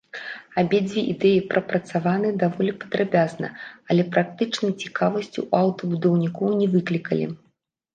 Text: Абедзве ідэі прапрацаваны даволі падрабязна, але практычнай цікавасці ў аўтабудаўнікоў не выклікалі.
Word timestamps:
Абедзве 0.61 1.01
ідэі 1.11 1.43
прапрацаваны 1.51 2.33
даволі 2.45 2.73
падрабязна, 2.85 3.53
але 3.93 4.09
практычнай 4.19 4.77
цікавасці 4.83 5.33
ў 5.43 5.47
аўтабудаўнікоў 5.65 6.61
не 6.61 6.67
выклікалі. 6.79 7.35